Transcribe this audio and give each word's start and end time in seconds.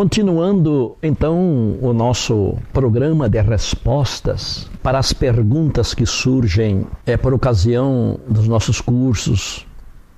Continuando 0.00 0.96
então 1.02 1.76
o 1.82 1.92
nosso 1.92 2.56
programa 2.72 3.28
de 3.28 3.38
respostas 3.42 4.66
para 4.82 4.98
as 4.98 5.12
perguntas 5.12 5.92
que 5.92 6.06
surgem 6.06 6.86
é 7.04 7.18
por 7.18 7.34
ocasião 7.34 8.18
dos 8.26 8.48
nossos 8.48 8.80
cursos, 8.80 9.66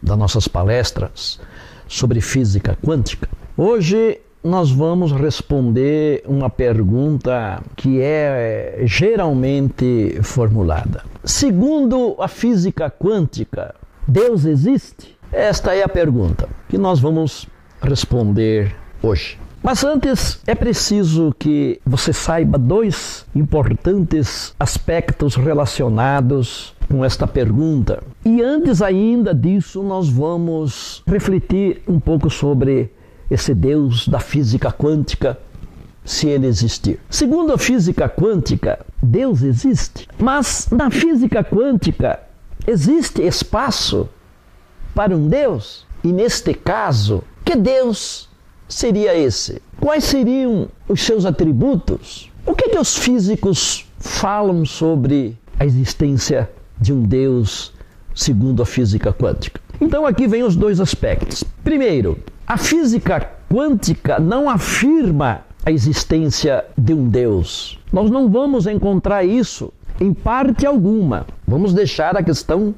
das 0.00 0.16
nossas 0.16 0.46
palestras 0.46 1.40
sobre 1.88 2.21
física 2.21 2.79
quântica. 2.80 3.29
Hoje 3.56 4.21
nós 4.45 4.71
vamos 4.71 5.10
responder 5.10 6.22
uma 6.28 6.49
pergunta 6.49 7.60
que 7.74 8.01
é 8.01 8.83
geralmente 8.85 10.17
formulada. 10.22 11.03
Segundo 11.24 12.14
a 12.21 12.28
física 12.28 12.88
quântica, 12.88 13.74
Deus 14.06 14.44
existe? 14.44 15.19
Esta 15.33 15.74
é 15.74 15.83
a 15.83 15.88
pergunta 15.88 16.48
que 16.69 16.78
nós 16.78 17.01
vamos 17.01 17.48
responder 17.83 18.77
hoje. 19.02 19.42
Mas 19.62 19.84
antes 19.84 20.41
é 20.45 20.56
preciso 20.56 21.33
que 21.38 21.80
você 21.87 22.12
saiba 22.12 22.59
dois 22.59 23.25
importantes 23.33 24.52
aspectos 24.59 25.37
relacionados 25.37 26.75
com 26.91 27.05
esta 27.05 27.29
pergunta. 27.29 28.02
E 28.25 28.43
antes 28.43 28.83
ainda 28.83 29.33
disso, 29.33 29.80
nós 29.85 30.09
vamos 30.09 31.05
refletir 31.07 31.80
um 31.87 32.01
pouco 32.01 32.29
sobre 32.29 32.93
esse 33.30 33.55
Deus 33.55 34.09
da 34.09 34.19
física 34.19 34.73
quântica, 34.73 35.38
se 36.05 36.27
ele 36.27 36.49
existir. 36.49 36.99
Segundo 37.09 37.52
a 37.52 37.59
física 37.59 38.09
quântica, 38.09 38.85
Deus 39.01 39.43
existe. 39.43 40.09
Mas 40.19 40.66
na 40.73 40.91
física 40.91 41.45
quântica 41.45 42.19
existe 42.66 43.23
espaço 43.23 44.09
para 44.93 45.16
um 45.16 45.29
Deus? 45.29 45.87
E 46.02 46.13
neste 46.13 46.52
caso, 46.52 47.23
que 47.45 47.55
Deus 47.55 48.29
seria 48.73 49.17
esse? 49.17 49.61
Quais 49.81 50.05
seriam 50.05 50.69
os 50.89 51.03
seus 51.03 51.25
atributos? 51.25 52.30
O 52.47 52.55
que, 52.55 52.65
é 52.65 52.69
que 52.71 52.79
os 52.79 52.97
físicos 52.97 53.87
falam 53.99 54.65
sobre 54.65 55.37
a 55.59 55.65
existência 55.65 56.51
de 56.80 56.93
um 56.93 57.02
Deus 57.02 57.73
segundo 58.15 58.63
a 58.63 58.66
física 58.66 59.13
quântica? 59.13 59.61
Então 59.80 60.07
aqui 60.07 60.27
vem 60.27 60.43
os 60.43 60.57
dois 60.57 60.80
aspectos. 60.80 61.45
Primeiro, 61.63 62.19
a 62.46 62.57
física 62.57 63.30
quântica 63.51 64.19
não 64.19 64.48
afirma 64.48 65.42
a 65.64 65.70
existência 65.70 66.64
de 66.77 66.92
um 66.92 67.08
Deus. 67.08 67.78
Nós 67.92 68.11
não 68.11 68.28
vamos 68.28 68.66
encontrar 68.66 69.24
isso 69.24 69.72
em 70.00 70.12
parte 70.12 70.66
alguma. 70.66 71.27
Vamos 71.46 71.72
deixar 71.72 72.16
a 72.16 72.22
questão 72.22 72.74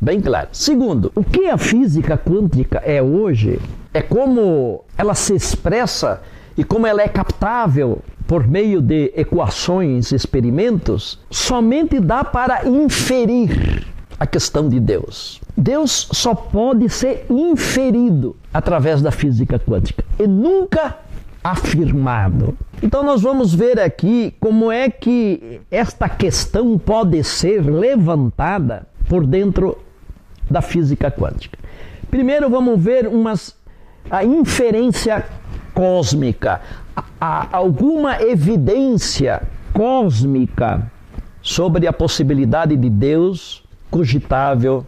bem 0.00 0.20
clara. 0.20 0.48
Segundo, 0.52 1.10
o 1.14 1.24
que 1.24 1.48
a 1.48 1.58
física 1.58 2.16
quântica 2.16 2.78
é 2.84 3.02
hoje 3.02 3.58
é 3.98 4.02
como 4.02 4.84
ela 4.96 5.12
se 5.12 5.34
expressa 5.34 6.22
e 6.56 6.62
como 6.62 6.86
ela 6.86 7.02
é 7.02 7.08
captável 7.08 7.98
por 8.28 8.46
meio 8.46 8.80
de 8.80 9.12
equações, 9.16 10.12
experimentos, 10.12 11.18
somente 11.28 11.98
dá 11.98 12.22
para 12.22 12.64
inferir 12.68 13.84
a 14.16 14.24
questão 14.24 14.68
de 14.68 14.78
Deus. 14.78 15.40
Deus 15.56 16.08
só 16.12 16.32
pode 16.32 16.88
ser 16.88 17.26
inferido 17.28 18.36
através 18.54 19.02
da 19.02 19.10
física 19.10 19.58
quântica 19.58 20.04
e 20.16 20.28
nunca 20.28 20.98
afirmado. 21.42 22.56
Então 22.80 23.02
nós 23.02 23.20
vamos 23.20 23.52
ver 23.52 23.80
aqui 23.80 24.32
como 24.38 24.70
é 24.70 24.88
que 24.88 25.60
esta 25.72 26.08
questão 26.08 26.78
pode 26.78 27.24
ser 27.24 27.62
levantada 27.68 28.86
por 29.08 29.26
dentro 29.26 29.76
da 30.48 30.62
física 30.62 31.10
quântica. 31.10 31.58
Primeiro 32.10 32.48
vamos 32.48 32.80
ver 32.80 33.06
umas 33.06 33.57
a 34.10 34.24
inferência 34.24 35.24
cósmica, 35.74 36.60
a, 37.20 37.56
alguma 37.56 38.20
evidência 38.22 39.42
cósmica 39.72 40.90
sobre 41.42 41.86
a 41.86 41.92
possibilidade 41.92 42.76
de 42.76 42.90
Deus 42.90 43.64
cogitável 43.90 44.84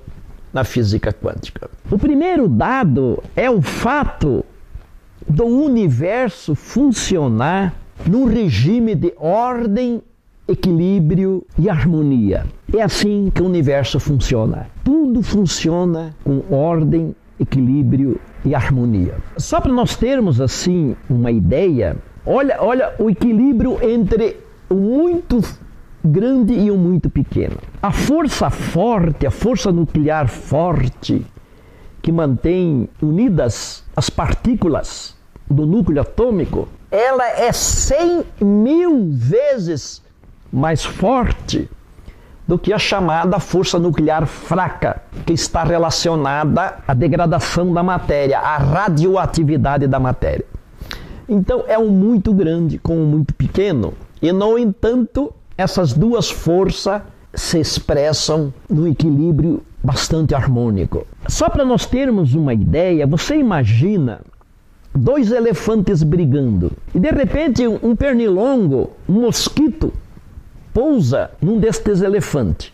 na 0.53 0.65
física 0.65 1.13
quântica. 1.13 1.71
O 1.91 1.99
primeiro 1.99 2.49
dado 2.49 3.23
é 3.37 3.49
o 3.51 3.63
fato 3.63 4.45
do 5.29 5.45
universo 5.45 6.55
funcionar 6.55 7.75
num 8.07 8.25
regime 8.25 8.95
de 8.95 9.13
ordem, 9.17 10.03
equilíbrio 10.49 11.47
e 11.59 11.69
harmonia. 11.69 12.47
É 12.75 12.83
assim 12.83 13.31
que 13.33 13.43
o 13.43 13.47
universo 13.47 14.01
funciona. 14.01 14.67
Tudo 14.83 15.23
funciona 15.23 16.15
com 16.25 16.43
ordem, 16.51 17.15
equilíbrio 17.41 18.21
e 18.45 18.55
harmonia. 18.55 19.17
Só 19.39 19.61
para 19.61 19.73
nós 19.73 19.97
termos 19.97 20.41
assim 20.41 20.95
uma 21.09 21.31
ideia, 21.31 21.97
olha, 22.27 22.59
olha 22.61 22.95
o 22.99 23.09
equilíbrio 23.09 23.79
entre 23.83 24.37
o 24.69 24.75
muito 24.75 25.41
grande 26.05 26.53
e 26.53 26.71
o 26.71 26.77
muito 26.77 27.09
pequeno. 27.09 27.57
A 27.83 27.91
força 27.91 28.51
forte, 28.51 29.27
a 29.27 29.31
força 29.31 29.73
nuclear 29.73 30.29
forte, 30.29 31.27
que 32.03 32.13
mantém 32.13 32.89
unidas 33.03 33.85
as 33.97 34.09
partículas 34.09 35.17
do 35.49 35.67
núcleo 35.67 36.01
atômico, 36.01 36.69
ela 36.91 37.27
é 37.29 37.53
100 37.53 38.25
mil 38.41 39.11
vezes 39.13 40.03
mais 40.53 40.85
forte 40.85 41.69
do 42.51 42.59
que 42.59 42.73
a 42.73 42.79
chamada 42.81 43.39
força 43.39 43.79
nuclear 43.79 44.27
fraca, 44.27 45.01
que 45.25 45.33
está 45.33 45.63
relacionada 45.63 46.79
à 46.89 46.93
degradação 46.93 47.73
da 47.73 47.81
matéria, 47.81 48.41
à 48.41 48.57
radioatividade 48.57 49.87
da 49.87 50.01
matéria. 50.01 50.45
Então 51.29 51.63
é 51.69 51.79
um 51.79 51.91
muito 51.91 52.35
grande 52.35 52.77
com 52.77 52.97
um 52.97 53.07
muito 53.07 53.33
pequeno, 53.35 53.95
e 54.21 54.33
no 54.33 54.59
entanto, 54.59 55.33
essas 55.57 55.93
duas 55.93 56.29
forças 56.29 57.01
se 57.33 57.61
expressam 57.61 58.53
no 58.69 58.89
equilíbrio 58.89 59.63
bastante 59.81 60.35
harmônico. 60.35 61.07
Só 61.29 61.49
para 61.49 61.65
nós 61.65 61.87
termos 61.87 62.35
uma 62.35 62.53
ideia, 62.53 63.07
você 63.07 63.37
imagina 63.37 64.23
dois 64.93 65.31
elefantes 65.31 66.03
brigando 66.03 66.73
e 66.93 66.99
de 66.99 67.11
repente 67.11 67.65
um 67.65 67.95
pernilongo, 67.95 68.91
um 69.09 69.21
mosquito, 69.21 69.93
pousa 70.73 71.31
num 71.41 71.59
destes 71.59 72.01
elefantes. 72.01 72.73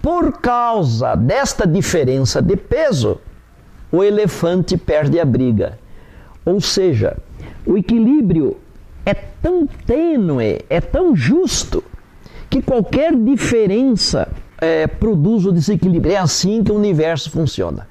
Por 0.00 0.40
causa 0.40 1.14
desta 1.14 1.66
diferença 1.66 2.40
de 2.40 2.56
peso, 2.56 3.20
o 3.90 4.02
elefante 4.02 4.76
perde 4.76 5.18
a 5.18 5.24
briga. 5.24 5.78
Ou 6.44 6.60
seja, 6.60 7.16
o 7.66 7.76
equilíbrio 7.76 8.56
é 9.04 9.14
tão 9.14 9.66
tênue, 9.66 10.60
é 10.68 10.80
tão 10.80 11.14
justo, 11.14 11.82
que 12.48 12.62
qualquer 12.62 13.14
diferença 13.14 14.28
é, 14.60 14.86
produz 14.86 15.44
o 15.46 15.52
desequilíbrio. 15.52 16.14
É 16.14 16.18
assim 16.18 16.62
que 16.62 16.72
o 16.72 16.76
universo 16.76 17.30
funciona. 17.30 17.86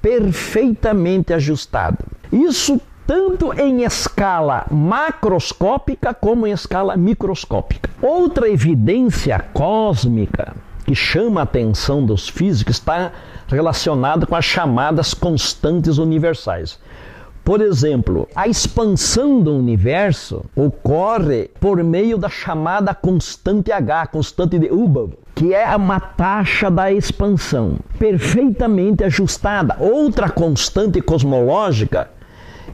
Perfeitamente 0.00 1.32
ajustado. 1.32 1.98
Isso 2.32 2.80
tanto 3.10 3.52
em 3.60 3.82
escala 3.82 4.66
macroscópica 4.70 6.14
como 6.14 6.46
em 6.46 6.52
escala 6.52 6.96
microscópica. 6.96 7.90
Outra 8.00 8.48
evidência 8.48 9.36
cósmica 9.52 10.54
que 10.86 10.94
chama 10.94 11.40
a 11.40 11.42
atenção 11.42 12.06
dos 12.06 12.28
físicos 12.28 12.76
está 12.76 13.10
relacionada 13.48 14.26
com 14.26 14.36
as 14.36 14.44
chamadas 14.44 15.12
constantes 15.12 15.98
universais. 15.98 16.78
Por 17.42 17.60
exemplo, 17.60 18.28
a 18.32 18.46
expansão 18.46 19.40
do 19.40 19.56
universo 19.56 20.44
ocorre 20.54 21.50
por 21.58 21.82
meio 21.82 22.16
da 22.16 22.28
chamada 22.28 22.94
constante 22.94 23.72
H, 23.72 24.06
constante 24.06 24.56
de 24.56 24.70
Hubble, 24.70 25.18
que 25.34 25.52
é 25.52 25.74
uma 25.74 25.98
taxa 25.98 26.70
da 26.70 26.92
expansão 26.92 27.74
perfeitamente 27.98 29.02
ajustada. 29.02 29.76
Outra 29.80 30.30
constante 30.30 31.00
cosmológica 31.00 32.08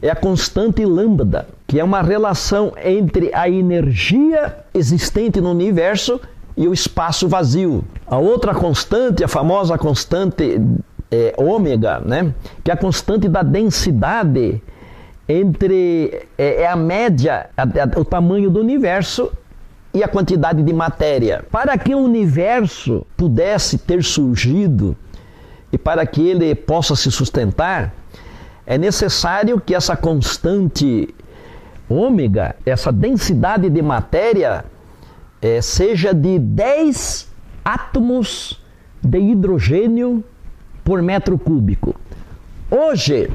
é 0.01 0.09
a 0.09 0.15
constante 0.15 0.85
lambda, 0.85 1.47
que 1.65 1.79
é 1.79 1.83
uma 1.83 2.01
relação 2.01 2.73
entre 2.83 3.33
a 3.33 3.49
energia 3.49 4.57
existente 4.73 5.41
no 5.41 5.51
universo 5.51 6.19
e 6.55 6.67
o 6.67 6.73
espaço 6.73 7.27
vazio. 7.27 7.83
A 8.07 8.17
outra 8.17 8.53
constante, 8.53 9.23
a 9.23 9.27
famosa 9.27 9.77
constante 9.77 10.61
é, 11.11 11.33
ômega, 11.37 11.99
né? 11.99 12.33
que 12.63 12.71
é 12.71 12.73
a 12.73 12.77
constante 12.77 13.27
da 13.27 13.43
densidade 13.43 14.61
entre 15.27 16.27
é, 16.37 16.61
é 16.61 16.67
a 16.67 16.75
média, 16.75 17.49
a, 17.55 17.63
a, 17.63 17.99
o 17.99 18.05
tamanho 18.05 18.49
do 18.49 18.59
universo 18.59 19.31
e 19.93 20.03
a 20.03 20.07
quantidade 20.07 20.63
de 20.63 20.73
matéria. 20.73 21.43
Para 21.51 21.77
que 21.77 21.93
o 21.93 21.99
universo 21.99 23.05
pudesse 23.15 23.77
ter 23.77 24.03
surgido 24.03 24.95
e 25.71 25.77
para 25.77 26.05
que 26.05 26.21
ele 26.21 26.55
possa 26.55 26.95
se 26.95 27.11
sustentar, 27.11 27.93
é 28.67 28.77
necessário 28.77 29.61
que 29.61 29.73
essa 29.73 29.95
constante 29.95 31.15
ômega, 31.89 32.53
essa 32.65 32.91
densidade 32.91 33.69
de 33.69 33.81
matéria, 33.81 34.65
é, 35.41 35.61
seja 35.61 36.13
de 36.13 36.37
10 36.37 37.31
átomos 37.63 38.61
de 39.01 39.19
hidrogênio 39.19 40.21
por 40.83 41.01
metro 41.01 41.39
cúbico. 41.39 41.95
Hoje, 42.69 43.31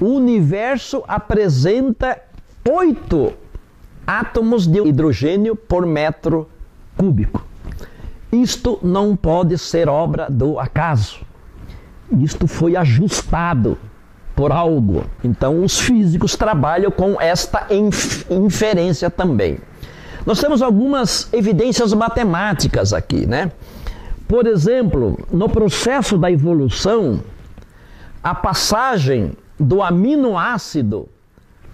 o 0.00 0.06
universo 0.06 1.04
apresenta 1.06 2.20
8 2.68 3.32
átomos 4.04 4.66
de 4.66 4.80
hidrogênio 4.80 5.54
por 5.54 5.86
metro 5.86 6.48
cúbico. 6.96 7.46
Isto 8.32 8.80
não 8.82 9.14
pode 9.14 9.56
ser 9.56 9.88
obra 9.88 10.28
do 10.28 10.58
acaso. 10.58 11.20
Isto 12.10 12.48
foi 12.48 12.76
ajustado 12.76 13.78
por 14.36 14.52
algo. 14.52 15.04
Então, 15.24 15.64
os 15.64 15.80
físicos 15.80 16.36
trabalham 16.36 16.90
com 16.90 17.18
esta 17.18 17.66
inferência 18.30 19.08
também. 19.08 19.58
Nós 20.26 20.38
temos 20.38 20.60
algumas 20.60 21.32
evidências 21.32 21.94
matemáticas 21.94 22.92
aqui, 22.92 23.26
né? 23.26 23.50
Por 24.28 24.46
exemplo, 24.46 25.18
no 25.32 25.48
processo 25.48 26.18
da 26.18 26.30
evolução, 26.30 27.20
a 28.22 28.34
passagem 28.34 29.32
do 29.58 29.82
aminoácido 29.82 31.08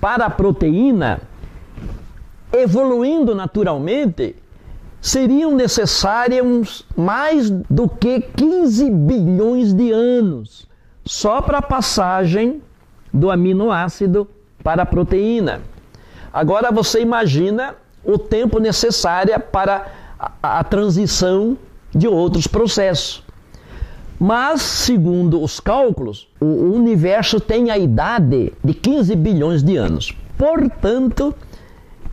para 0.01 0.27
a 0.27 0.31
proteína, 0.31 1.21
evoluindo 2.53 3.35
naturalmente, 3.35 4.37
seriam 5.01 5.53
necessários 5.57 6.87
mais 6.97 7.51
do 7.51 7.89
que 7.89 8.21
15 8.21 8.89
bilhões 8.91 9.73
de 9.73 9.91
anos 9.91 10.71
só 11.05 11.41
para 11.43 11.59
a 11.59 11.63
passagem 11.63 12.63
do 13.13 13.31
aminoácido 13.31 14.29
para 14.63 14.83
a 14.83 14.87
proteína. 14.87 15.61
Agora 16.33 16.71
você 16.71 17.01
imagina 17.01 17.75
o 18.05 18.19
tempo 18.19 18.59
necessário 18.59 19.39
para 19.39 19.87
a, 20.19 20.61
a 20.61 20.65
transição 20.65 21.57
de 21.95 22.09
outros 22.09 22.47
processos. 22.47 23.23
Mas, 24.19 24.63
segundo 24.63 25.43
os 25.43 25.59
cálculos, 25.59 26.29
o 26.41 26.47
universo 26.47 27.41
tem 27.41 27.71
a 27.71 27.79
idade 27.79 28.53
de 28.63 28.73
15 28.73 29.17
bilhões 29.17 29.63
de 29.63 29.77
anos. 29.77 30.15
Portanto, 30.39 31.35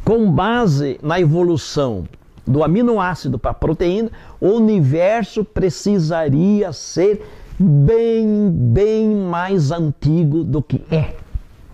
com 0.04 0.32
base 0.32 1.00
na 1.04 1.20
evolução 1.20 2.06
do 2.48 2.64
aminoácido 2.64 3.38
para 3.38 3.52
a 3.52 3.54
proteína, 3.54 4.10
o 4.42 4.48
universo 4.48 5.46
precisaria 5.46 6.74
ser 6.74 7.24
bem, 7.60 8.50
bem 8.52 9.16
mais 9.16 9.72
antigo 9.72 10.44
do 10.44 10.62
que 10.62 10.82
é, 10.90 11.16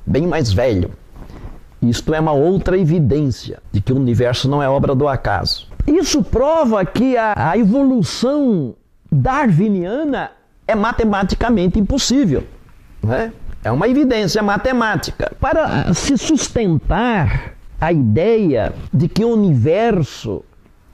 bem 0.05 0.25
mais 0.25 0.51
velho. 0.51 0.91
Isto 1.81 2.13
é 2.13 2.19
uma 2.19 2.31
outra 2.31 2.77
evidência 2.77 3.61
de 3.71 3.79
que 3.79 3.93
o 3.93 3.95
universo 3.95 4.49
não 4.49 4.63
é 4.63 4.67
obra 4.67 4.95
do 4.95 5.07
acaso. 5.07 5.67
Isso 5.85 6.23
prova 6.23 6.83
que 6.83 7.15
a, 7.15 7.51
a 7.51 7.57
evolução 7.57 8.73
darwiniana 9.11 10.31
é 10.67 10.73
matematicamente 10.73 11.79
impossível. 11.79 12.43
Né? 13.03 13.31
É 13.63 13.71
uma 13.71 13.87
evidência 13.87 14.41
matemática. 14.41 15.31
Para 15.39 15.93
se 15.93 16.17
sustentar 16.17 17.53
a 17.79 17.91
ideia 17.91 18.73
de 18.91 19.07
que 19.07 19.23
o 19.23 19.33
universo 19.33 20.43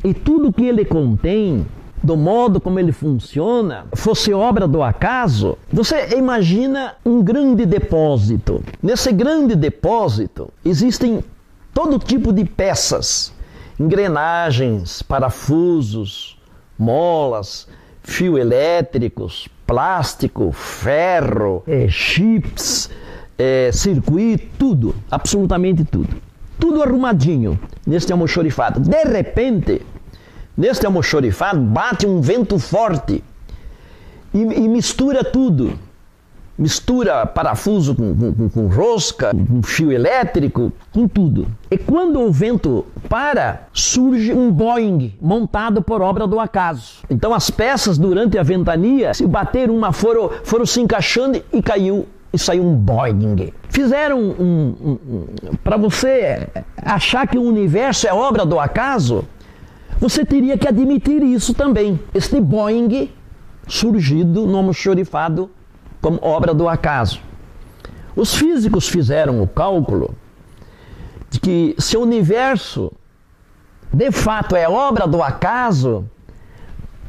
e 0.03 0.13
tudo 0.13 0.51
que 0.51 0.65
ele 0.65 0.83
contém, 0.83 1.65
do 2.03 2.18
modo 2.18 2.59
como 2.59 2.80
ele 2.80 2.92
funciona, 2.92 3.86
fosse 3.94 4.33
obra 4.33 4.68
do 4.68 4.81
acaso, 4.81 5.57
você 5.71 6.15
imagina 6.18 6.95
um 7.06 7.21
grande 7.21 7.65
depósito. 7.65 8.63
Nesse 8.81 9.12
grande 9.12 9.56
depósito 9.56 10.50
existem 10.65 11.24
todo 11.74 12.00
tipo 12.00 12.33
de 12.33 12.44
peças, 12.44 13.31
engrenagens, 13.80 15.01
parafusos, 15.01 16.38
molas, 16.77 17.68
fio 18.03 18.38
elétricos, 18.38 19.48
plástico, 19.65 20.51
ferro, 20.51 21.63
é, 21.68 21.88
chips, 21.88 22.89
é, 23.38 23.71
circuito, 23.71 24.48
tudo, 24.57 24.95
absolutamente 25.09 25.83
tudo. 25.83 26.09
Tudo 26.59 26.83
arrumadinho 26.83 27.59
neste 27.86 28.12
almoxorifado. 28.12 28.80
De 28.80 29.03
repente, 29.03 29.81
neste 30.57 30.86
almoxorifado 30.86 31.59
bate 31.59 32.06
um 32.06 32.21
vento 32.21 32.59
forte 32.59 33.24
e, 34.33 34.39
e 34.39 34.68
mistura 34.68 35.24
tudo 35.24 35.77
mistura 36.62 37.25
parafuso 37.25 37.95
com, 37.95 38.15
com, 38.15 38.50
com, 38.50 38.68
rosca, 38.68 39.31
com 39.31 39.63
fio 39.63 39.92
elétrico, 39.92 40.71
com 40.94 41.07
tudo. 41.07 41.48
E 41.71 41.77
quando 41.77 42.21
o 42.21 42.31
vento 42.31 42.86
para, 43.09 43.63
surge 43.74 44.31
um 44.31 44.51
Boeing 44.51 45.15
montado 45.19 45.81
por 45.81 46.03
obra 46.03 46.27
do 46.27 46.39
acaso. 46.39 47.00
Então 47.09 47.33
as 47.33 47.50
peças 47.50 47.98
durante 47.98 48.38
a 48.38 48.44
ventania, 48.44 49.12
se 49.13 49.25
bater 49.25 49.71
uma, 49.71 49.92
foram, 49.92 50.30
foram 50.44 50.65
se 50.65 50.80
encaixando 50.80 51.42
e 51.51 51.62
caiu 51.63 52.07
e 52.31 52.38
saiu 52.38 52.63
um 52.63 52.75
Boeing. 52.75 53.51
Fizeram 53.69 54.19
um, 54.19 54.75
um, 54.80 54.98
um 55.09 55.56
para 55.63 55.77
você 55.77 56.48
achar 56.77 57.27
que 57.27 57.39
o 57.39 57.44
universo 57.44 58.07
é 58.07 58.13
obra 58.13 58.45
do 58.45 58.59
acaso, 58.59 59.25
você 60.01 60.25
teria 60.25 60.57
que 60.57 60.68
admitir 60.68 61.21
isso 61.21 61.53
também. 61.53 62.00
Este 62.12 62.42
Boeing 62.42 63.12
surgido 63.68 64.48
no 64.48 64.57
almoxorifado 64.57 65.51
como 66.01 66.18
obra 66.24 66.56
do 66.56 66.68
acaso. 66.68 67.21
Os 68.15 68.33
físicos 68.33 68.89
fizeram 68.89 69.44
o 69.44 69.48
cálculo 69.48 70.15
de 71.30 71.39
que 71.39 71.75
se 71.77 71.95
o 71.95 72.01
universo 72.01 72.92
de 73.94 74.12
fato 74.12 74.56
é 74.56 74.68
obra 74.68 75.06
do 75.06 75.21
acaso, 75.21 76.03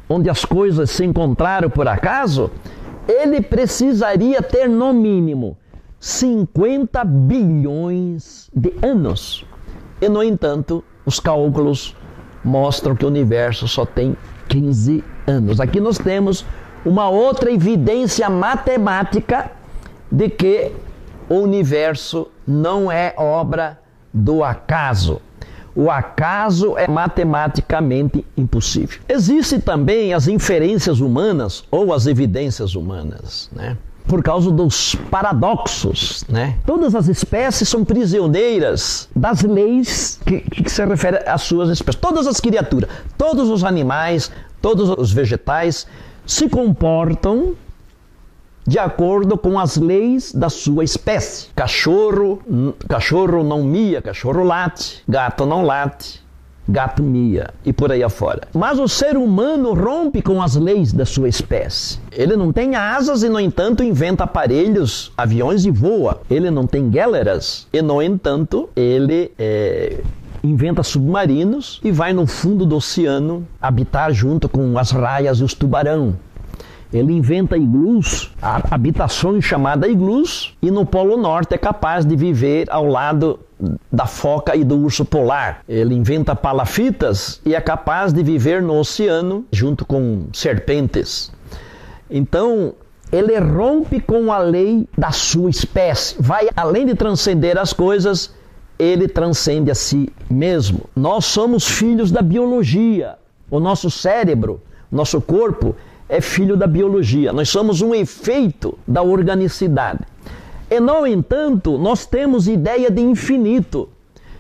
onde 0.07 0.29
as 0.29 0.45
coisas 0.45 0.91
se 0.91 1.03
encontraram 1.03 1.71
por 1.71 1.89
acaso, 1.89 2.51
ele 3.09 3.41
precisaria 3.41 4.43
ter 4.43 4.69
no 4.69 4.93
mínimo 4.93 5.57
50 5.99 7.03
bilhões 7.05 8.51
de 8.55 8.75
anos. 8.83 9.47
E 9.99 10.11
no 10.11 10.23
entanto, 10.23 10.85
os 11.07 11.19
cálculos 11.19 11.97
mostram 12.45 12.97
que 12.97 13.05
o 13.05 13.09
universo 13.09 13.69
só 13.69 13.85
tem 13.85 14.17
15 14.49 15.05
anos. 15.27 15.61
Aqui 15.61 15.81
nós 15.81 15.99
temos 15.99 16.45
uma 16.85 17.09
outra 17.09 17.51
evidência 17.51 18.29
matemática 18.29 19.51
de 20.11 20.29
que 20.29 20.73
o 21.29 21.37
universo 21.37 22.29
não 22.47 22.91
é 22.91 23.15
obra 23.17 23.79
do 24.13 24.45
acaso. 24.45 25.21
O 25.75 25.91
acaso 25.91 26.77
é 26.77 26.87
matematicamente 26.87 28.27
impossível. 28.37 29.01
Existem 29.09 29.59
também 29.59 30.13
as 30.13 30.29
inferências 30.29 31.01
humanas 31.01 31.65
ou 31.71 31.95
as 31.95 32.07
evidências 32.07 32.75
humanas, 32.75 33.49
né? 33.53 33.77
Por 34.13 34.23
causa 34.23 34.51
dos 34.51 34.95
paradoxos, 35.11 36.23
né? 36.29 36.59
Todas 36.67 36.95
as 36.95 37.09
espécies 37.09 37.67
são 37.67 37.83
prisioneiras 37.83 39.09
das 39.17 39.41
leis 39.41 40.21
que, 40.27 40.41
que 40.41 40.69
se 40.69 40.85
referem 40.85 41.23
às 41.27 41.41
suas 41.41 41.71
espécies. 41.71 41.99
Todas 41.99 42.27
as 42.27 42.39
criaturas, 42.39 42.91
todos 43.17 43.49
os 43.49 43.65
animais, 43.65 44.31
todos 44.61 44.91
os 44.91 45.11
vegetais 45.11 45.87
se 46.27 46.47
comportam 46.47 47.55
de 48.67 48.79
acordo 48.79 49.39
com 49.39 49.59
as 49.59 49.79
leis 49.79 50.31
da 50.31 50.51
sua 50.51 50.85
espécie. 50.85 51.49
Cachorro, 51.57 52.43
cachorro 52.87 53.43
não 53.43 53.65
mia, 53.65 54.03
cachorro 54.03 54.45
late, 54.45 55.03
gato 55.09 55.47
não 55.47 55.65
late, 55.65 56.23
gato 56.69 57.03
mia 57.03 57.51
e 57.65 57.73
por 57.73 57.91
aí 57.91 58.03
afora. 58.03 58.43
Mas 58.53 58.79
o 58.79 58.89
ser 58.89 59.17
humano 59.17 59.75
rompe 59.75 60.23
com 60.23 60.41
as 60.43 60.57
leis 60.57 60.93
da 60.93 61.05
sua 61.05 61.29
espécie. 61.29 61.99
Ele 62.11 62.37
não 62.37 62.53
tem 62.53 62.75
asas 62.75 63.23
e, 63.23 63.29
no 63.29 63.41
entanto, 63.41 63.83
inventa 63.83 64.25
aparelhos, 64.25 65.13
aviões 65.17 65.65
e 65.65 65.71
voa. 65.71 66.21
Ele 66.31 66.51
não 66.51 66.67
tem 66.67 66.91
géleras 66.91 67.67
e, 67.73 67.83
no 67.83 68.03
entanto, 68.03 68.69
ele 68.77 69.33
é, 69.39 70.01
inventa 70.43 70.83
submarinos 70.83 71.81
e 71.85 71.91
vai 71.91 72.13
no 72.13 72.27
fundo 72.27 72.67
do 72.67 72.77
oceano 72.77 73.47
habitar 73.61 74.13
junto 74.13 74.49
com 74.49 74.77
as 74.79 74.91
raias 74.91 75.39
e 75.39 75.45
os 75.45 75.55
tubarão. 75.55 76.17
Ele 76.93 77.13
inventa 77.13 77.57
iglus, 77.57 78.31
habitações 78.71 79.45
chamadas 79.45 79.91
iglus, 79.91 80.55
e 80.61 80.71
no 80.71 80.85
Polo 80.85 81.17
Norte 81.17 81.55
é 81.55 81.59
capaz 81.59 82.05
de 82.05 82.15
viver 82.15 82.67
ao 82.71 82.87
lado 82.87 83.41
da 83.91 84.07
foca 84.07 84.55
e 84.55 84.63
do 84.63 84.77
urso 84.77 85.05
polar. 85.05 85.63
Ele 85.67 85.95
inventa 85.95 86.37
palafitas 86.37 87.41
e 87.47 87.55
é 87.55 87.61
capaz 87.61 88.13
de 88.13 88.23
viver 88.23 88.61
no 88.61 88.79
oceano 88.79 89.45
junto 89.51 89.87
com 89.87 90.27
serpentes. 90.35 91.33
Então, 92.11 92.75
ele 93.11 93.39
rompe 93.39 94.01
com 94.01 94.31
a 94.31 94.39
lei 94.39 94.87
da 94.97 95.13
sua 95.13 95.49
espécie, 95.49 96.17
vai 96.19 96.49
além 96.55 96.87
de 96.87 96.95
transcender 96.95 97.57
as 97.57 97.73
coisas, 97.73 98.35
ele 98.79 99.09
transcende 99.09 99.71
a 99.71 99.75
si 99.75 100.13
mesmo. 100.29 100.83
Nós 100.95 101.25
somos 101.25 101.67
filhos 101.67 102.11
da 102.11 102.21
biologia. 102.21 103.17
O 103.51 103.61
nosso 103.61 103.91
cérebro, 103.91 104.61
nosso 104.91 105.21
corpo 105.21 105.77
é 106.13 106.21
filho 106.21 106.59
da 106.59 106.67
biologia. 106.67 107.33
Nós 107.33 107.49
somos 107.49 107.81
um 107.81 107.95
efeito 107.95 108.79
da 108.87 109.03
organicidade. 109.03 110.01
E, 110.71 110.79
no 110.79 111.07
entanto, 111.07 111.79
nós 111.79 112.05
temos 112.05 112.47
ideia 112.47 112.91
de 112.91 113.01
infinito 113.01 113.89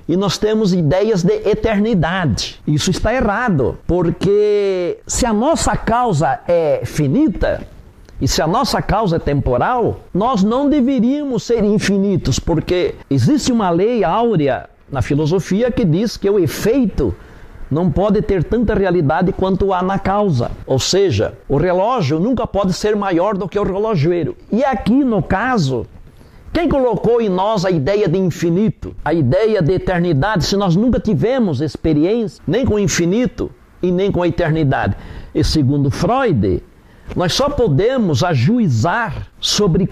e 0.07 0.15
nós 0.15 0.37
temos 0.37 0.75
ideias 0.75 1.23
de 1.23 1.33
eternidade. 1.49 2.61
Isso 2.67 2.91
está 2.91 3.15
errado, 3.15 3.79
porque 3.87 4.99
se 5.07 5.25
a 5.25 5.33
nossa 5.33 5.75
causa 5.75 6.41
é 6.47 6.83
finita, 6.85 7.67
E 8.23 8.29
se 8.29 8.41
a 8.41 8.47
nossa 8.47 8.81
causa 8.81 9.17
é 9.17 9.19
temporal, 9.19 9.99
nós 10.15 10.45
não 10.45 10.71
deveríamos 10.71 11.43
ser 11.43 11.65
infinitos, 11.65 12.39
porque 12.39 12.95
existe 13.11 13.51
uma 13.51 13.69
lei 13.69 14.05
áurea 14.05 14.71
na 14.89 15.03
filosofia 15.03 15.73
que 15.73 15.85
diz 15.85 16.17
que 16.17 16.31
o 16.31 16.39
efeito 16.39 17.13
não 17.73 17.91
pode 17.91 18.21
ter 18.21 18.45
tanta 18.45 18.75
realidade 18.75 19.33
quanto 19.33 19.73
há 19.73 19.83
na 19.83 19.99
causa. 19.99 20.51
Ou 20.67 20.79
seja, 20.79 21.33
o 21.49 21.57
relógio 21.57 22.21
nunca 22.21 22.47
pode 22.47 22.75
ser 22.75 22.95
maior 22.95 23.35
do 23.35 23.49
que 23.49 23.59
o 23.59 23.65
relojoeiro. 23.65 24.37
E 24.53 24.63
aqui, 24.63 25.03
no 25.03 25.23
caso, 25.23 25.87
quem 26.53 26.69
colocou 26.69 27.23
em 27.23 27.31
nós 27.31 27.65
a 27.65 27.71
ideia 27.71 28.07
de 28.07 28.19
infinito, 28.19 28.95
a 29.03 29.15
ideia 29.15 29.63
de 29.63 29.73
eternidade, 29.73 30.45
se 30.45 30.55
nós 30.55 30.77
nunca 30.77 31.01
tivemos 31.01 31.63
experiência 31.63 32.43
nem 32.47 32.67
com 32.67 32.75
o 32.75 32.79
infinito 32.79 33.51
e 33.83 33.91
nem 33.91 34.13
com 34.13 34.23
a 34.23 34.29
eternidade? 34.29 34.95
E 35.35 35.43
segundo 35.43 35.91
Freud, 35.91 36.63
nós 37.17 37.33
só 37.33 37.49
podemos 37.49 38.23
ajuizar 38.23 39.29
sobre 39.41 39.89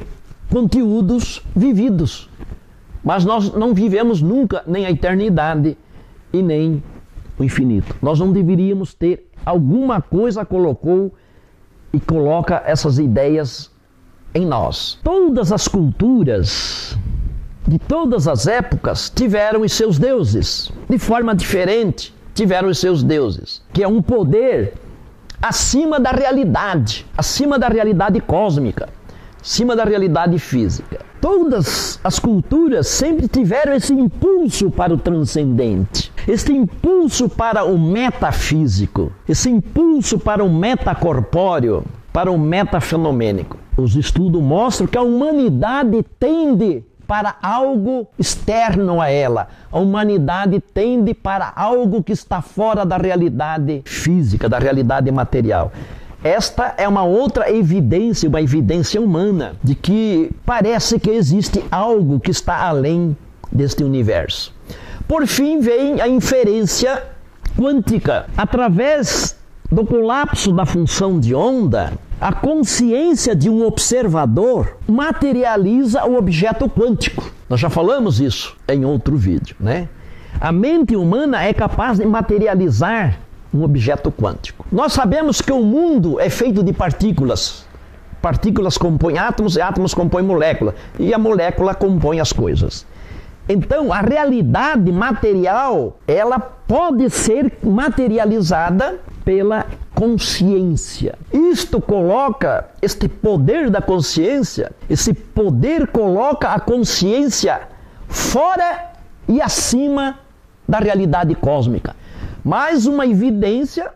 conteúdos 0.51 1.43
vividos, 1.57 2.29
mas 3.03 3.25
nós 3.25 3.51
não 3.55 3.73
vivemos 3.73 4.21
nunca 4.21 4.63
nem 4.67 4.85
a 4.85 4.91
eternidade 4.91 5.79
e 6.31 6.43
nem 6.43 6.83
o 7.41 7.45
infinito. 7.45 7.97
Nós 8.03 8.21
não 8.21 8.33
deveríamos 8.33 8.95
ter 8.95 9.31
alguma 9.45 10.01
coisa 10.01 10.45
colocou 10.45 11.13
e 11.93 11.99
coloca 11.99 12.63
essas 12.67 12.99
ideias 12.99 13.71
em 14.35 14.47
nós. 14.47 15.01
Todas 15.03 15.51
as 15.51 15.67
culturas 15.67 16.97
de 17.67 17.79
todas 17.79 18.29
as 18.29 18.47
épocas 18.47 19.11
tiveram 19.11 19.63
os 19.63 19.73
seus 19.73 19.99
deuses, 19.99 20.71
de 20.89 20.99
forma 20.99 21.35
diferente, 21.35 22.15
tiveram 22.35 22.69
os 22.69 22.79
seus 22.79 23.03
deuses, 23.03 23.63
que 23.73 23.83
é 23.83 23.89
um 23.89 24.03
poder 24.03 24.75
acima 25.41 25.99
da 25.99 26.11
realidade, 26.11 27.07
acima 27.17 27.59
da 27.59 27.69
realidade 27.69 28.21
cósmica, 28.21 28.89
acima 29.41 29.75
da 29.75 29.85
realidade 29.85 30.39
física. 30.39 31.10
Todas 31.21 32.01
as 32.03 32.19
culturas 32.19 32.89
sempre 32.89 33.29
tiveram 33.29 33.75
esse 33.75 33.93
impulso 33.93 34.71
para 34.71 34.95
o 34.95 34.97
transcendente, 34.97 36.11
esse 36.27 36.51
impulso 36.51 37.29
para 37.29 37.65
o 37.65 37.79
metafísico, 37.79 39.13
esse 39.29 39.51
impulso 39.51 40.19
para 40.19 40.43
o 40.43 40.51
metacorpóreo, 40.51 41.85
para 42.11 42.33
o 42.33 42.39
metafenomênico. 42.39 43.59
Os 43.77 43.97
estudos 43.97 44.41
mostram 44.41 44.87
que 44.87 44.97
a 44.97 45.03
humanidade 45.03 46.03
tende 46.19 46.85
para 47.07 47.37
algo 47.43 48.07
externo 48.19 49.01
a 49.01 49.11
ela. 49.11 49.49
A 49.71 49.79
humanidade 49.79 50.61
tende 50.61 51.13
para 51.13 51.53
algo 51.55 52.03
que 52.03 52.13
está 52.13 52.41
fora 52.41 52.87
da 52.87 52.97
realidade 52.97 53.83
física, 53.85 54.49
da 54.49 54.59
realidade 54.59 55.11
material. 55.11 55.71
Esta 56.23 56.75
é 56.77 56.87
uma 56.87 57.03
outra 57.03 57.51
evidência, 57.51 58.29
uma 58.29 58.43
evidência 58.43 59.01
humana, 59.01 59.55
de 59.65 59.75
que 59.75 60.31
parece 60.45 61.01
que 61.01 61.11
existe 61.11 61.65
algo 61.71 62.21
que 62.21 62.31
está 62.31 62.67
além 62.67 63.17
deste 63.51 63.83
universo. 63.83 64.55
Por 65.09 65.27
fim, 65.27 65.61
vem 65.61 66.01
a 66.01 66.07
inferência 66.07 67.03
quântica. 67.57 68.27
Através 68.37 69.37
do 69.73 69.85
colapso 69.87 70.53
da 70.53 70.67
função 70.67 71.19
de 71.19 71.35
onda, 71.35 71.93
a 72.21 72.33
consciência 72.35 73.35
de 73.35 73.49
um 73.49 73.65
observador 73.65 74.77
materializa 74.87 76.05
o 76.05 76.19
objeto 76.19 76.69
quântico. 76.69 77.33
Nós 77.49 77.59
já 77.59 77.71
falamos 77.71 78.21
isso 78.21 78.57
em 78.69 78.85
outro 78.85 79.17
vídeo, 79.17 79.57
né? 79.59 79.89
A 80.39 80.53
mente 80.53 80.95
humana 80.95 81.43
é 81.43 81.55
capaz 81.55 81.99
de 81.99 82.05
materializar 82.05 83.19
um 83.53 83.63
objeto 83.63 84.11
quântico. 84.11 84.65
Nós 84.71 84.93
sabemos 84.93 85.41
que 85.41 85.53
o 85.53 85.63
mundo 85.63 86.21
é 86.21 86.31
feito 86.31 86.63
de 86.63 86.73
partículas. 86.73 87.67
Partículas 88.23 88.79
compõem 88.79 89.19
átomos 89.19 89.57
e 89.57 89.61
átomos 89.61 89.95
compõem 89.95 90.23
molécula. 90.23 90.75
E 90.99 91.13
a 91.13 91.19
molécula 91.19 91.75
compõe 91.75 92.21
as 92.21 92.33
coisas. 92.33 92.87
Então, 93.49 93.93
a 93.93 94.01
realidade 94.01 94.93
material, 94.93 95.99
ela 96.07 96.39
pode 96.39 97.11
ser 97.11 97.59
materializada 97.63 99.01
pela 99.25 99.67
consciência. 99.93 101.19
Isto 101.33 101.81
coloca 101.81 102.69
este 102.81 103.09
poder 103.09 103.69
da 103.69 103.83
consciência, 103.83 104.71
esse 104.89 105.13
poder 105.13 105.89
coloca 105.89 106.51
a 106.51 106.61
consciência 106.61 107.63
fora 108.07 108.93
e 109.29 109.41
acima 109.41 110.21
da 110.69 110.79
realidade 110.79 111.35
cósmica 111.35 111.97
mais 112.45 112.87
uma 112.87 113.07
evidência 113.07 113.91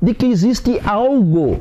de 0.00 0.14
que 0.14 0.26
existe 0.26 0.80
algo 0.84 1.60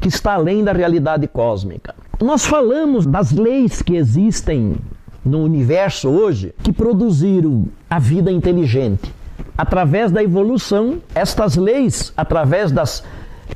que 0.00 0.08
está 0.08 0.34
além 0.34 0.62
da 0.62 0.72
realidade 0.72 1.26
cósmica. 1.26 1.94
Nós 2.20 2.44
falamos 2.44 3.06
das 3.06 3.32
leis 3.32 3.82
que 3.82 3.96
existem 3.96 4.76
no 5.24 5.42
universo 5.42 6.08
hoje 6.08 6.54
que 6.62 6.72
produziram 6.72 7.66
a 7.90 7.98
vida 7.98 8.30
inteligente. 8.30 9.12
Através 9.58 10.10
da 10.12 10.22
evolução, 10.22 10.98
estas 11.14 11.56
leis, 11.56 12.12
através 12.16 12.70
das, 12.70 13.02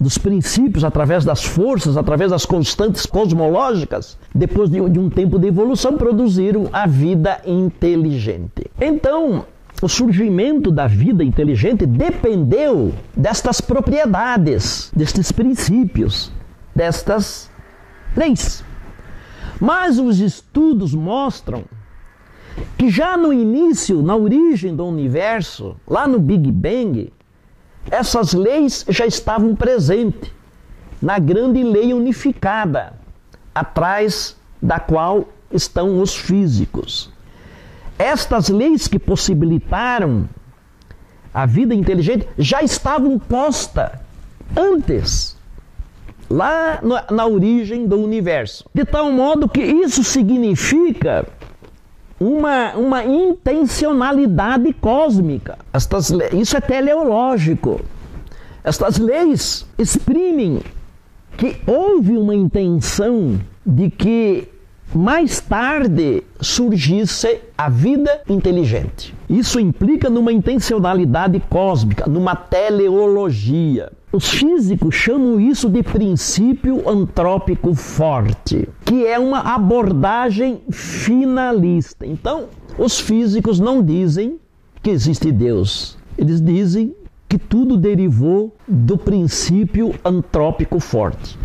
dos 0.00 0.18
princípios, 0.18 0.82
através 0.82 1.24
das 1.24 1.44
forças, 1.44 1.96
através 1.96 2.30
das 2.30 2.44
constantes 2.44 3.06
cosmológicas, 3.06 4.18
depois 4.34 4.68
de, 4.68 4.80
de 4.90 4.98
um 4.98 5.08
tempo 5.08 5.38
de 5.38 5.46
evolução, 5.46 5.96
produziram 5.96 6.68
a 6.72 6.86
vida 6.86 7.40
inteligente. 7.46 8.70
Então, 8.80 9.44
o 9.82 9.88
surgimento 9.88 10.70
da 10.70 10.86
vida 10.86 11.24
inteligente 11.24 11.86
dependeu 11.86 12.92
destas 13.16 13.60
propriedades, 13.60 14.90
destes 14.94 15.32
princípios, 15.32 16.30
destas 16.74 17.50
leis. 18.16 18.62
Mas 19.60 19.98
os 19.98 20.20
estudos 20.20 20.94
mostram 20.94 21.64
que 22.76 22.90
já 22.90 23.16
no 23.16 23.32
início, 23.32 24.02
na 24.02 24.16
origem 24.16 24.74
do 24.74 24.86
universo, 24.86 25.76
lá 25.86 26.06
no 26.06 26.18
Big 26.18 26.50
Bang, 26.50 27.12
essas 27.90 28.32
leis 28.32 28.84
já 28.88 29.06
estavam 29.06 29.54
presentes 29.54 30.30
na 31.00 31.18
grande 31.18 31.62
lei 31.62 31.94
unificada, 31.94 32.92
atrás 33.54 34.36
da 34.60 34.78
qual 34.78 35.28
estão 35.50 36.00
os 36.00 36.14
físicos. 36.14 37.10
Estas 38.00 38.48
leis 38.48 38.88
que 38.88 38.98
possibilitaram 38.98 40.26
a 41.34 41.44
vida 41.44 41.74
inteligente 41.74 42.26
já 42.38 42.62
estavam 42.62 43.18
postas 43.18 43.90
antes, 44.56 45.36
lá 46.30 46.80
na 47.10 47.26
origem 47.26 47.86
do 47.86 48.02
universo. 48.02 48.64
De 48.72 48.86
tal 48.86 49.12
modo 49.12 49.46
que 49.46 49.60
isso 49.60 50.02
significa 50.02 51.26
uma, 52.18 52.72
uma 52.72 53.04
intencionalidade 53.04 54.72
cósmica. 54.72 55.58
Estas, 55.70 56.10
isso 56.32 56.56
é 56.56 56.60
teleológico. 56.60 57.82
Estas 58.64 58.96
leis 58.96 59.66
exprimem 59.78 60.62
que 61.36 61.60
houve 61.66 62.16
uma 62.16 62.34
intenção 62.34 63.38
de 63.64 63.90
que 63.90 64.48
mais 64.94 65.40
tarde 65.40 66.22
surgisse 66.40 67.40
a 67.56 67.68
vida 67.68 68.22
inteligente. 68.28 69.14
Isso 69.28 69.60
implica 69.60 70.10
numa 70.10 70.32
intencionalidade 70.32 71.40
cósmica, 71.48 72.06
numa 72.06 72.34
teleologia. 72.34 73.92
Os 74.12 74.28
físicos 74.30 74.94
chamam 74.94 75.38
isso 75.40 75.68
de 75.68 75.84
princípio 75.84 76.88
antrópico 76.88 77.74
forte, 77.74 78.68
que 78.84 79.06
é 79.06 79.18
uma 79.18 79.54
abordagem 79.54 80.60
finalista. 80.70 82.04
Então, 82.04 82.46
os 82.76 82.98
físicos 82.98 83.60
não 83.60 83.80
dizem 83.80 84.40
que 84.82 84.90
existe 84.90 85.30
Deus, 85.30 85.96
eles 86.18 86.40
dizem 86.40 86.94
que 87.28 87.38
tudo 87.38 87.76
derivou 87.76 88.52
do 88.66 88.98
princípio 88.98 89.94
antrópico 90.04 90.80
forte. 90.80 91.38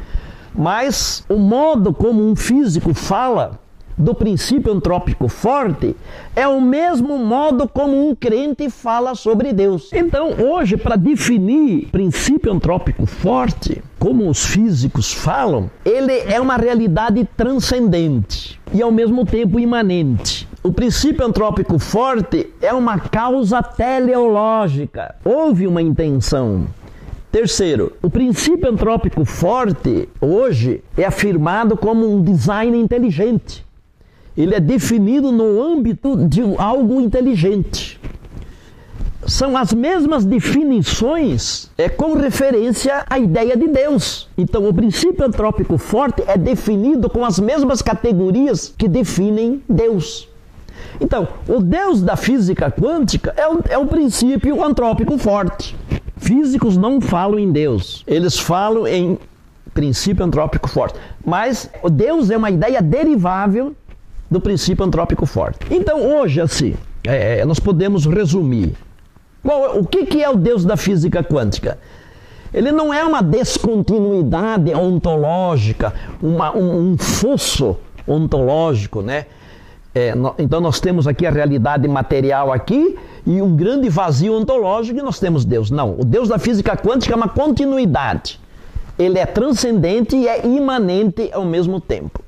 Mas 0.57 1.23
o 1.27 1.37
modo 1.37 1.93
como 1.93 2.27
um 2.27 2.35
físico 2.35 2.93
fala 2.93 3.59
do 3.97 4.13
princípio 4.13 4.73
antrópico 4.73 5.27
forte 5.27 5.95
é 6.35 6.47
o 6.47 6.59
mesmo 6.59 7.17
modo 7.17 7.67
como 7.67 8.09
um 8.09 8.13
crente 8.13 8.69
fala 8.69 9.15
sobre 9.15 9.53
Deus. 9.53 9.89
Então, 9.93 10.31
hoje, 10.39 10.75
para 10.75 10.95
definir 10.95 11.87
princípio 11.91 12.51
antrópico 12.51 13.05
forte, 13.05 13.81
como 13.97 14.29
os 14.29 14.45
físicos 14.45 15.13
falam, 15.13 15.69
ele 15.83 16.13
é 16.13 16.39
uma 16.39 16.57
realidade 16.57 17.27
transcendente 17.37 18.59
e 18.73 18.81
ao 18.81 18.91
mesmo 18.91 19.25
tempo 19.25 19.59
imanente. 19.59 20.47
O 20.61 20.71
princípio 20.71 21.25
antrópico 21.25 21.77
forte 21.79 22.51
é 22.61 22.73
uma 22.73 22.99
causa 22.99 23.61
teleológica. 23.61 25.15
Houve 25.23 25.67
uma 25.67 25.81
intenção 25.81 26.65
Terceiro, 27.35 27.91
o 28.01 28.09
princípio 28.09 28.69
antrópico 28.69 29.25
forte 29.25 30.07
hoje 30.21 30.81
é 30.97 31.03
afirmado 31.03 31.75
como 31.75 32.09
um 32.09 32.23
design 32.23 32.77
inteligente. 32.77 33.65
Ele 34.37 34.55
é 34.55 34.59
definido 34.61 35.33
no 35.33 35.61
âmbito 35.61 36.15
de 36.29 36.41
algo 36.57 37.01
inteligente. 37.01 37.99
são 39.27 39.57
as 39.57 39.73
mesmas 39.73 40.23
definições 40.23 41.69
é, 41.77 41.89
com 41.89 42.13
referência 42.13 43.03
à 43.09 43.19
ideia 43.19 43.57
de 43.57 43.67
Deus. 43.67 44.29
Então, 44.37 44.69
o 44.69 44.73
princípio 44.73 45.25
antrópico 45.25 45.77
forte 45.77 46.23
é 46.25 46.37
definido 46.37 47.09
com 47.09 47.25
as 47.25 47.37
mesmas 47.37 47.81
categorias 47.81 48.73
que 48.77 48.87
definem 48.87 49.61
Deus. 49.67 50.29
Então, 51.01 51.27
o 51.49 51.61
Deus 51.61 52.01
da 52.01 52.15
física 52.15 52.71
quântica 52.71 53.33
é 53.35 53.45
o, 53.45 53.59
é 53.67 53.85
princípio 53.85 54.63
antrópico 54.63 55.17
forte. 55.17 55.75
Físicos 56.25 56.75
não 56.75 56.99
falam 56.99 57.37
em 57.37 57.51
Deus, 57.51 58.03
eles 58.07 58.39
falam 58.39 58.87
em 58.87 59.15
princípio 59.75 60.25
antrópico 60.25 60.67
forte. 60.67 60.97
Mas 61.23 61.69
Deus 61.91 62.31
é 62.31 62.37
uma 62.37 62.49
ideia 62.49 62.81
derivável 62.81 63.75
do 64.31 64.41
princípio 64.41 64.83
antrópico 64.83 65.27
forte. 65.27 65.59
Então, 65.69 66.01
hoje, 66.17 66.41
assim, 66.41 66.73
é, 67.03 67.41
é, 67.41 67.45
nós 67.45 67.59
podemos 67.59 68.07
resumir. 68.07 68.73
Bom, 69.43 69.81
o 69.81 69.85
que, 69.85 70.07
que 70.07 70.23
é 70.23 70.27
o 70.27 70.35
Deus 70.35 70.65
da 70.65 70.75
física 70.75 71.23
quântica? 71.23 71.77
Ele 72.51 72.71
não 72.71 72.91
é 72.91 73.03
uma 73.03 73.21
descontinuidade 73.21 74.73
ontológica, 74.73 75.93
uma, 76.19 76.57
um, 76.57 76.93
um 76.93 76.97
fosso 76.97 77.77
ontológico, 78.07 79.03
né? 79.03 79.27
É, 79.95 80.13
no, 80.13 80.35
então 80.37 80.59
nós 80.59 80.81
temos 80.81 81.07
aqui 81.07 81.25
a 81.25 81.31
realidade 81.31 81.87
material 81.87 82.51
aqui 82.51 82.99
e 83.25 83.41
um 83.41 83.55
grande 83.55 83.87
vazio 83.87 84.33
ontológico 84.33 84.99
e 84.99 85.01
nós 85.01 85.19
temos 85.19 85.45
Deus. 85.45 85.71
Não, 85.71 85.95
o 85.97 86.03
Deus 86.03 86.27
da 86.27 86.37
física 86.37 86.75
quântica 86.75 87.13
é 87.13 87.15
uma 87.15 87.29
continuidade. 87.29 88.37
Ele 88.99 89.17
é 89.17 89.25
transcendente 89.25 90.17
e 90.17 90.27
é 90.27 90.45
imanente 90.45 91.29
ao 91.31 91.45
mesmo 91.45 91.79
tempo. 91.79 92.21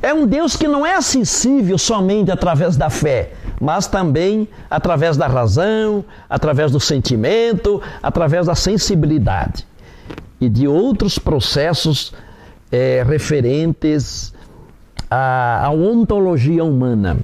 É 0.00 0.14
um 0.14 0.26
Deus 0.26 0.56
que 0.56 0.66
não 0.66 0.86
é 0.86 0.94
acessível 0.94 1.76
somente 1.76 2.30
através 2.30 2.74
da 2.74 2.88
fé, 2.88 3.32
mas 3.60 3.86
também 3.86 4.48
através 4.70 5.16
da 5.16 5.26
razão, 5.26 6.02
através 6.30 6.72
do 6.72 6.80
sentimento, 6.80 7.82
através 8.02 8.46
da 8.46 8.54
sensibilidade 8.54 9.66
e 10.40 10.48
de 10.48 10.66
outros 10.66 11.18
processos 11.18 12.14
é, 12.72 13.04
referentes 13.06 14.32
à, 15.10 15.66
à, 15.66 15.70
ontologia 15.70 16.64
humana. 16.64 17.18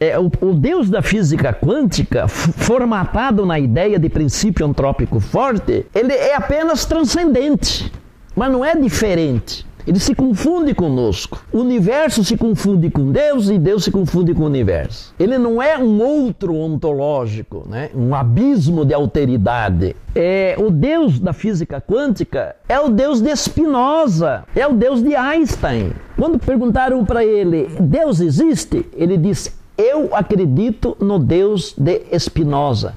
É, 0.00 0.18
o, 0.18 0.30
o 0.40 0.54
Deus 0.54 0.88
da 0.88 1.02
física 1.02 1.52
quântica, 1.52 2.28
formatado 2.28 3.44
na 3.44 3.58
ideia 3.58 3.98
de 3.98 4.08
princípio 4.08 4.64
antrópico 4.64 5.18
forte, 5.18 5.86
ele 5.94 6.12
é 6.12 6.36
apenas 6.36 6.84
transcendente, 6.84 7.92
mas 8.36 8.52
não 8.52 8.64
é 8.64 8.76
diferente. 8.76 9.66
Ele 9.88 9.98
se 9.98 10.14
confunde 10.14 10.74
conosco. 10.74 11.42
O 11.50 11.60
universo 11.60 12.22
se 12.22 12.36
confunde 12.36 12.90
com 12.90 13.10
Deus 13.10 13.48
e 13.48 13.58
Deus 13.58 13.84
se 13.84 13.90
confunde 13.90 14.34
com 14.34 14.42
o 14.42 14.46
universo. 14.46 15.14
Ele 15.18 15.38
não 15.38 15.62
é 15.62 15.78
um 15.78 16.02
outro 16.02 16.54
ontológico, 16.54 17.66
né? 17.66 17.88
um 17.94 18.14
abismo 18.14 18.84
de 18.84 18.92
alteridade. 18.92 19.96
É, 20.14 20.54
o 20.58 20.70
Deus 20.70 21.18
da 21.18 21.32
física 21.32 21.80
quântica 21.80 22.54
é 22.68 22.78
o 22.78 22.90
Deus 22.90 23.22
de 23.22 23.34
Spinoza, 23.34 24.44
é 24.54 24.66
o 24.66 24.74
Deus 24.74 25.02
de 25.02 25.16
Einstein. 25.16 25.92
Quando 26.18 26.36
perguntaram 26.36 27.04
para 27.04 27.24
ele, 27.24 27.68
Deus 27.78 28.18
existe? 28.18 28.84
Ele 28.92 29.16
disse, 29.16 29.52
eu 29.76 30.12
acredito 30.12 30.96
no 30.98 31.16
Deus 31.16 31.76
de 31.78 32.02
Spinoza. 32.18 32.96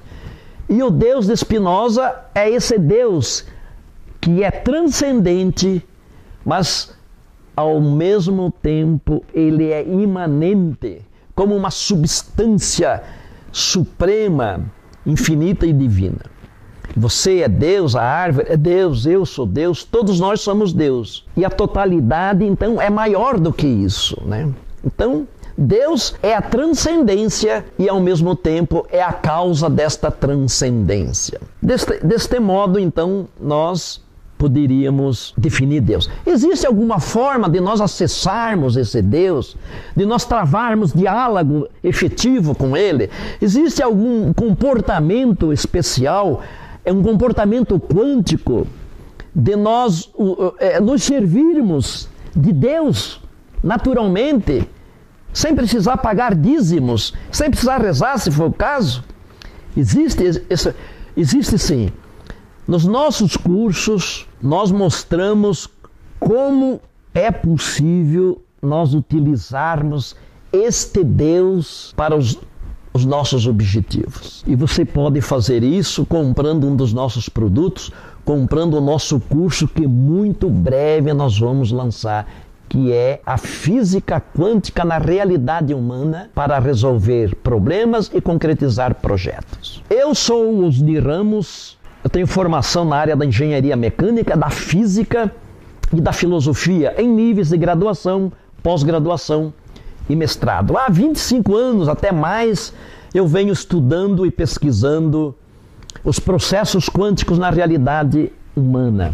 E 0.67 0.81
o 0.81 0.89
Deus 0.89 1.27
de 1.27 1.37
Spinoza 1.37 2.15
é 2.33 2.49
esse 2.49 2.79
Deus 2.79 3.45
que 4.19 4.43
é 4.43 4.49
transcendente, 4.49 5.85
mas 6.43 6.97
ao 7.55 7.79
mesmo 7.79 8.51
tempo 8.59 9.23
ele 9.35 9.71
é 9.71 9.87
imanente, 9.87 11.03
como 11.35 11.55
uma 11.55 11.69
substância 11.69 13.03
suprema, 13.51 14.65
infinita 15.05 15.67
e 15.67 15.73
divina. 15.73 16.30
Você 16.95 17.39
é 17.39 17.47
Deus, 17.47 17.95
a 17.95 18.03
árvore 18.03 18.47
é 18.49 18.57
Deus, 18.57 19.05
eu 19.05 19.25
sou 19.25 19.45
Deus, 19.45 19.83
todos 19.83 20.19
nós 20.19 20.41
somos 20.41 20.73
Deus. 20.73 21.25
E 21.35 21.45
a 21.45 21.49
totalidade, 21.49 22.45
então, 22.45 22.81
é 22.81 22.89
maior 22.89 23.39
do 23.39 23.53
que 23.53 23.67
isso. 23.67 24.21
Né? 24.25 24.49
Então, 24.83 25.27
Deus 25.57 26.15
é 26.23 26.33
a 26.33 26.41
transcendência 26.41 27.65
e, 27.77 27.87
ao 27.87 27.99
mesmo 27.99 28.35
tempo, 28.35 28.85
é 28.91 29.01
a 29.01 29.13
causa 29.13 29.69
desta 29.69 30.09
transcendência. 30.09 31.39
Deste, 31.61 31.99
deste 32.05 32.39
modo, 32.39 32.79
então, 32.79 33.27
nós 33.39 34.01
poderíamos 34.41 35.35
definir 35.37 35.81
Deus. 35.81 36.09
Existe 36.25 36.65
alguma 36.65 36.99
forma 36.99 37.47
de 37.47 37.59
nós 37.59 37.79
acessarmos 37.79 38.75
esse 38.75 38.99
Deus, 38.99 39.55
de 39.95 40.03
nós 40.03 40.25
travarmos 40.25 40.91
diálogo 40.91 41.67
efetivo 41.83 42.55
com 42.55 42.75
Ele? 42.75 43.07
Existe 43.39 43.83
algum 43.83 44.33
comportamento 44.33 45.53
especial, 45.53 46.41
é 46.83 46.91
um 46.91 47.01
comportamento 47.01 47.79
quântico 47.79 48.67
de 49.33 49.55
nós 49.55 50.11
é, 50.59 50.79
nos 50.79 51.03
servirmos 51.03 52.09
de 52.35 52.51
Deus 52.51 53.21
naturalmente, 53.63 54.67
sem 55.33 55.55
precisar 55.55 55.97
pagar 55.97 56.35
dízimos, 56.35 57.13
sem 57.31 57.49
precisar 57.49 57.79
rezar, 57.79 58.17
se 58.17 58.31
for 58.31 58.47
o 58.47 58.53
caso? 58.53 59.03
Existe, 59.75 60.23
existe 61.15 61.57
sim. 61.57 61.89
Nos 62.67 62.85
nossos 62.85 63.37
cursos, 63.37 64.27
nós 64.41 64.71
mostramos 64.71 65.69
como 66.19 66.81
é 67.13 67.31
possível 67.31 68.41
nós 68.61 68.93
utilizarmos 68.93 70.15
este 70.51 71.03
Deus 71.03 71.93
para 71.95 72.15
os, 72.15 72.37
os 72.93 73.05
nossos 73.05 73.47
objetivos. 73.47 74.43
E 74.45 74.55
você 74.55 74.83
pode 74.83 75.21
fazer 75.21 75.63
isso 75.63 76.05
comprando 76.05 76.67
um 76.67 76.75
dos 76.75 76.93
nossos 76.93 77.29
produtos, 77.29 77.91
comprando 78.25 78.75
o 78.75 78.81
nosso 78.81 79.19
curso 79.19 79.67
que 79.67 79.87
muito 79.87 80.49
breve 80.49 81.13
nós 81.13 81.39
vamos 81.39 81.71
lançar 81.71 82.27
que 82.71 82.93
é 82.93 83.19
a 83.25 83.37
física 83.37 84.23
quântica 84.33 84.85
na 84.85 84.97
realidade 84.97 85.73
humana 85.73 86.29
para 86.33 86.57
resolver 86.57 87.35
problemas 87.43 88.09
e 88.13 88.21
concretizar 88.21 88.95
projetos. 88.95 89.83
Eu 89.89 90.15
sou 90.15 90.45
o 90.45 90.65
Osni 90.65 90.97
Ramos, 90.97 91.77
eu 92.01 92.09
tenho 92.09 92.25
formação 92.25 92.85
na 92.85 92.95
área 92.95 93.13
da 93.13 93.25
engenharia 93.25 93.75
mecânica, 93.75 94.37
da 94.37 94.49
física 94.49 95.29
e 95.91 95.99
da 95.99 96.13
filosofia 96.13 96.95
em 96.97 97.09
níveis 97.09 97.49
de 97.49 97.57
graduação, 97.57 98.31
pós-graduação 98.63 99.53
e 100.11 100.15
mestrado. 100.15 100.77
Há 100.77 100.87
25 100.89 101.55
anos, 101.55 101.87
até 101.87 102.11
mais, 102.11 102.73
eu 103.13 103.27
venho 103.27 103.53
estudando 103.53 104.25
e 104.25 104.31
pesquisando 104.31 105.35
os 106.03 106.19
processos 106.19 106.89
quânticos 106.89 107.37
na 107.37 107.49
realidade 107.49 108.31
humana. 108.55 109.13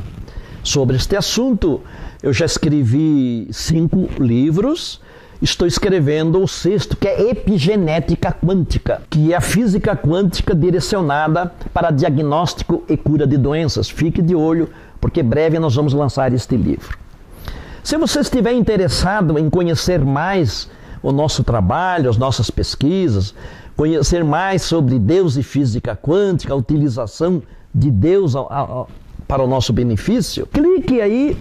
Sobre 0.64 0.98
este 0.98 1.16
assunto, 1.16 1.82
eu 2.22 2.34
já 2.34 2.46
escrevi 2.46 3.48
cinco 3.52 4.10
livros 4.22 5.02
estou 5.42 5.68
escrevendo 5.68 6.42
o 6.42 6.48
sexto, 6.48 6.98
que 6.98 7.08
é 7.08 7.30
epigenética 7.30 8.32
quântica, 8.32 9.02
que 9.10 9.34
é 9.34 9.36
a 9.38 9.42
física 9.42 9.96
quântica 9.96 10.56
direcionada 10.56 11.52
para 11.74 11.92
diagnóstico 11.92 12.84
e 12.90 12.98
cura 12.98 13.28
de 13.28 13.38
doenças. 13.38 13.90
Fique 13.90 14.22
de 14.22 14.36
olho, 14.36 14.70
porque 15.00 15.22
breve 15.22 15.60
nós 15.60 15.76
vamos 15.76 15.94
lançar 15.94 16.34
este 16.34 16.56
livro. 16.56 16.98
Se 17.84 17.98
você 17.98 18.20
estiver 18.20 18.54
interessado 18.54 19.38
em 19.38 19.50
conhecer 19.50 20.04
mais 20.04 20.70
o 21.02 21.12
nosso 21.12 21.44
trabalho, 21.44 22.10
as 22.10 22.18
nossas 22.18 22.50
pesquisas, 22.50 23.34
conhecer 23.76 24.24
mais 24.24 24.64
sobre 24.64 24.98
Deus 24.98 25.38
e 25.38 25.44
física 25.44 25.96
quântica, 25.96 26.54
a 26.54 26.56
utilização 26.56 27.42
de 27.74 27.92
Deus 27.92 28.34
para 29.28 29.44
o 29.44 29.48
nosso 29.48 29.72
benefício, 29.72 30.48
clique 30.48 31.00
aí 31.00 31.38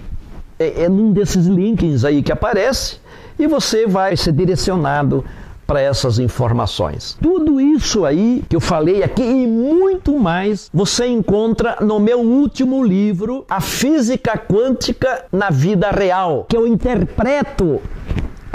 é, 0.58 0.82
é 0.84 0.88
num 0.88 1.12
desses 1.12 1.46
links 1.46 2.04
aí 2.04 2.22
que 2.22 2.32
aparece 2.32 2.98
e 3.38 3.46
você 3.46 3.86
vai 3.86 4.16
ser 4.16 4.32
direcionado 4.32 5.24
para 5.66 5.80
essas 5.80 6.18
informações. 6.18 7.18
Tudo 7.20 7.60
isso 7.60 8.04
aí 8.04 8.44
que 8.48 8.54
eu 8.54 8.60
falei 8.60 9.02
aqui 9.02 9.22
e 9.22 9.46
muito 9.46 10.16
mais 10.16 10.70
você 10.72 11.06
encontra 11.06 11.78
no 11.80 11.98
meu 11.98 12.20
último 12.20 12.84
livro, 12.84 13.44
A 13.48 13.60
Física 13.60 14.38
Quântica 14.38 15.24
na 15.32 15.50
Vida 15.50 15.90
Real, 15.90 16.46
que 16.48 16.56
eu 16.56 16.66
interpreto 16.66 17.80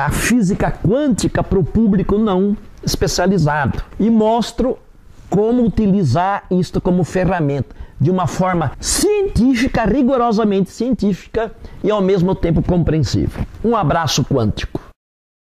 a 0.05 0.09
física 0.09 0.71
quântica 0.71 1.43
para 1.43 1.59
o 1.59 1.63
público 1.63 2.17
não 2.17 2.57
especializado 2.83 3.83
e 3.99 4.09
mostro 4.09 4.77
como 5.29 5.63
utilizar 5.63 6.43
isto 6.51 6.81
como 6.81 7.03
ferramenta 7.03 7.75
de 7.99 8.09
uma 8.09 8.27
forma 8.27 8.71
científica, 8.79 9.85
rigorosamente 9.85 10.71
científica 10.71 11.51
e 11.83 11.91
ao 11.91 12.01
mesmo 12.01 12.33
tempo 12.33 12.61
compreensível. 12.61 13.45
Um 13.63 13.75
abraço 13.75 14.25
quântico. 14.25 14.90